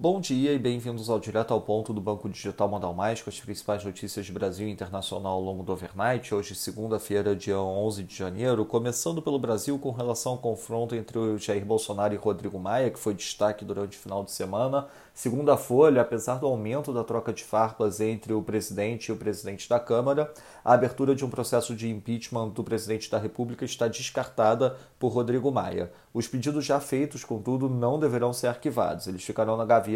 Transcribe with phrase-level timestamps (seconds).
[0.00, 3.40] Bom dia e bem-vindos ao Direto ao Ponto do Banco Digital Modal Mais, com as
[3.40, 6.32] principais notícias de Brasil e internacional ao longo do overnight.
[6.32, 11.36] Hoje, segunda-feira, dia 11 de janeiro, começando pelo Brasil com relação ao confronto entre o
[11.36, 14.86] Jair Bolsonaro e Rodrigo Maia, que foi destaque durante o final de semana.
[15.12, 19.16] Segundo a Folha, apesar do aumento da troca de farpas entre o presidente e o
[19.16, 20.32] presidente da Câmara,
[20.64, 25.50] a abertura de um processo de impeachment do presidente da República está descartada por Rodrigo
[25.50, 25.90] Maia.
[26.14, 29.08] Os pedidos já feitos, contudo, não deverão ser arquivados.
[29.08, 29.87] Eles ficarão na gaveta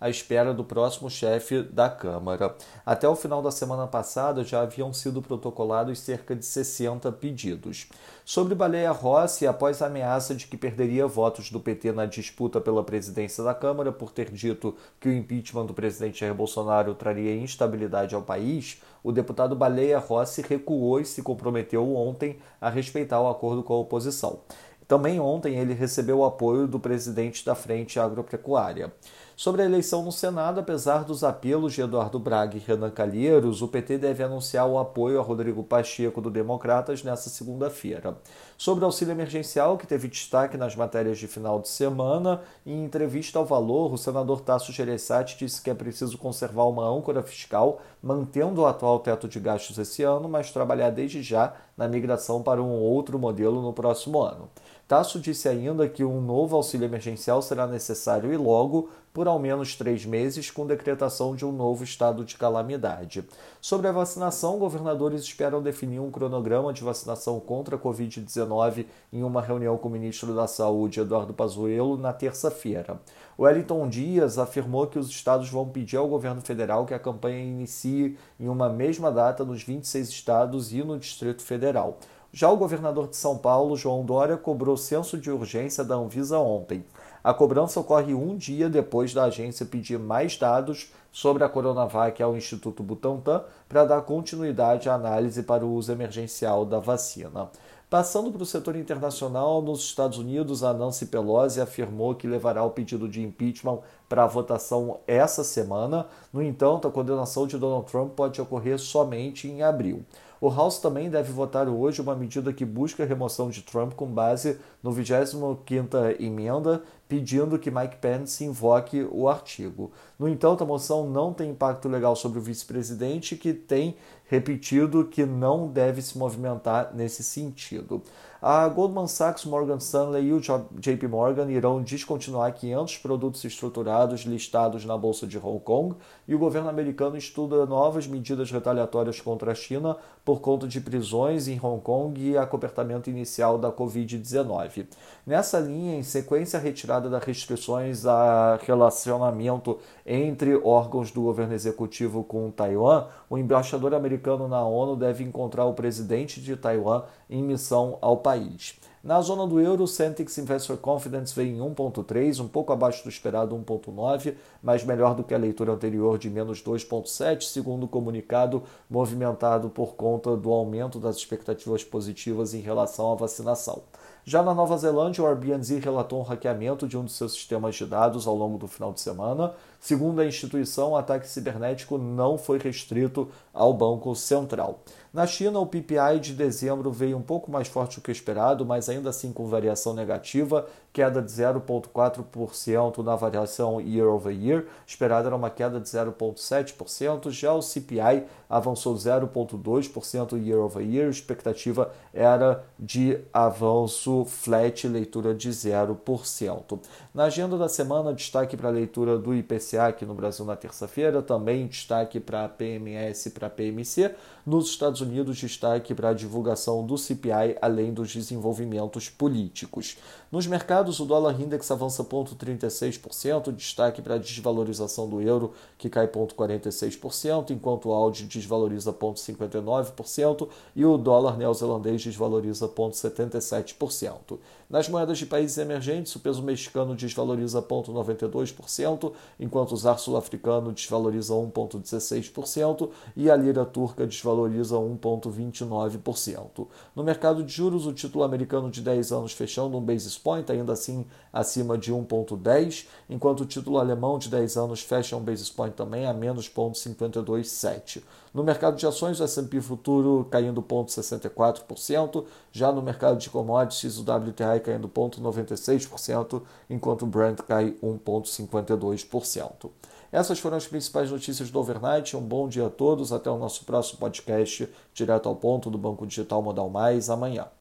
[0.00, 2.56] à espera do próximo chefe da Câmara.
[2.84, 7.88] Até o final da semana passada já haviam sido protocolados cerca de 60 pedidos.
[8.24, 12.84] Sobre Baleia Rossi, após a ameaça de que perderia votos do PT na disputa pela
[12.84, 18.14] presidência da Câmara por ter dito que o impeachment do presidente Jair Bolsonaro traria instabilidade
[18.14, 23.62] ao país, o deputado Baleia Rossi recuou e se comprometeu ontem a respeitar o acordo
[23.62, 24.40] com a oposição.
[24.88, 28.90] Também ontem ele recebeu o apoio do presidente da Frente Agropecuária.
[29.38, 33.68] Sobre a eleição no Senado, apesar dos apelos de Eduardo Braga e Renan Calheiros, o
[33.68, 38.18] PT deve anunciar o apoio a Rodrigo Pacheco do Democratas nesta segunda-feira.
[38.56, 43.38] Sobre o auxílio emergencial, que teve destaque nas matérias de final de semana, em entrevista
[43.38, 48.62] ao Valor, o senador Tasso Gereissati disse que é preciso conservar uma âncora fiscal, mantendo
[48.62, 52.72] o atual teto de gastos esse ano, mas trabalhar desde já na migração para um
[52.72, 54.50] outro modelo no próximo ano.
[54.88, 59.74] Tasso disse ainda que um novo auxílio emergencial será necessário e logo por ao menos
[59.74, 63.26] três meses, com decretação de um novo estado de calamidade.
[63.60, 69.42] Sobre a vacinação, governadores esperam definir um cronograma de vacinação contra a Covid-19 em uma
[69.42, 73.00] reunião com o ministro da Saúde, Eduardo Pazuello, na terça-feira.
[73.38, 78.16] Wellington Dias afirmou que os estados vão pedir ao governo federal que a campanha inicie
[78.38, 81.98] em uma mesma data nos 26 estados e no Distrito Federal.
[82.38, 86.84] Já o governador de São Paulo, João Dória, cobrou censo de urgência da Anvisa ontem.
[87.24, 92.36] A cobrança ocorre um dia depois da agência pedir mais dados sobre a Coronavac ao
[92.36, 97.50] Instituto Butantan para dar continuidade à análise para o uso emergencial da vacina.
[97.90, 102.70] Passando para o setor internacional, nos Estados Unidos, a Nancy Pelosi afirmou que levará o
[102.70, 106.06] pedido de impeachment para votação essa semana.
[106.32, 110.04] No entanto, a condenação de Donald Trump pode ocorrer somente em abril.
[110.40, 114.06] O House também deve votar hoje uma medida que busca a remoção de Trump com
[114.06, 119.90] base no 25ª emenda, pedindo que Mike Pence invoque o artigo.
[120.18, 123.96] No entanto, a moção não tem impacto legal sobre o vice-presidente, que tem
[124.26, 128.02] repetido que não deve se movimentar nesse sentido.
[128.40, 134.84] A Goldman Sachs, Morgan Stanley e o JP Morgan irão descontinuar 500 produtos estruturados listados
[134.84, 135.96] na Bolsa de Hong Kong
[136.28, 141.48] e o governo americano estuda novas medidas retaliatórias contra a China por conta de prisões
[141.48, 144.86] em Hong Kong e acobertamento inicial da Covid-19.
[145.26, 146.62] Nessa linha, em sequência à
[147.06, 154.64] das restrições a relacionamento entre órgãos do governo executivo com Taiwan, o embaixador americano na
[154.64, 158.78] ONU deve encontrar o presidente de Taiwan em missão ao país.
[159.02, 163.08] Na zona do euro, o Centix Investor Confidence veio em 1,3, um pouco abaixo do
[163.08, 168.64] esperado 1,9, mas melhor do que a leitura anterior de menos 2,7, segundo o comunicado
[168.90, 173.82] movimentado por conta do aumento das expectativas positivas em relação à vacinação.
[174.28, 177.86] Já na Nova Zelândia, o Airbnb relatou um hackeamento de um de seus sistemas de
[177.86, 179.54] dados ao longo do final de semana.
[179.80, 184.80] Segundo a instituição, o ataque cibernético não foi restrito ao Banco Central.
[185.14, 188.90] Na China, o PPI de dezembro veio um pouco mais forte do que esperado, mas
[188.90, 190.66] ainda assim com variação negativa,
[190.98, 197.52] queda de 0,4% na variação year over year, esperada era uma queda de 0,7%, já
[197.52, 206.80] o CPI avançou 0,2% year over year, expectativa era de avanço flat, leitura de 0%.
[207.14, 211.22] Na agenda da semana, destaque para a leitura do IPCA aqui no Brasil na terça-feira,
[211.22, 216.14] também destaque para a PMS e para a PMC, nos Estados Unidos, destaque para a
[216.14, 219.98] divulgação do CPI, além dos desenvolvimentos políticos.
[220.32, 226.08] Nos mercados, o dólar index avança 0,36%, destaque para a desvalorização do euro, que cai
[226.08, 234.38] 0,46%, enquanto o Audi desvaloriza 0,59% e o dólar neozelandês desvaloriza 0,77%.
[234.70, 241.34] Nas moedas de países emergentes, o peso mexicano desvaloriza 0,92%, enquanto o zar sul-africano desvaloriza
[241.34, 246.66] 1,16% e a lira turca desvaloriza valoriza 1,29%.
[246.94, 250.76] No mercado de juros, o título americano de 10 anos fechando um basis point, ainda
[250.78, 255.74] assim acima de 1,10, enquanto o título alemão de 10 anos fecha um basis point
[255.74, 258.04] também a menos 0,527.
[258.32, 264.02] No mercado de ações, o S&P Futuro caindo 0,64%, já no mercado de commodities, o
[264.02, 269.70] WTI caindo 0,96%, enquanto o Brent cai 1,52%.
[270.10, 272.16] Essas foram as principais notícias do Overnight.
[272.16, 273.12] Um bom dia a todos.
[273.12, 277.48] Até o nosso próximo podcast, direto ao ponto do Banco Digital Modal Mais, amanhã.